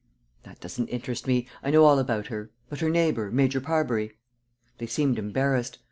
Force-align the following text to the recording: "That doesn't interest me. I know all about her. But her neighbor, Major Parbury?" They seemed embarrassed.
"That 0.41 0.59
doesn't 0.59 0.87
interest 0.87 1.27
me. 1.27 1.47
I 1.61 1.69
know 1.69 1.85
all 1.85 1.99
about 1.99 2.25
her. 2.25 2.49
But 2.69 2.79
her 2.79 2.89
neighbor, 2.89 3.29
Major 3.29 3.61
Parbury?" 3.61 4.13
They 4.79 4.87
seemed 4.87 5.19
embarrassed. 5.19 5.77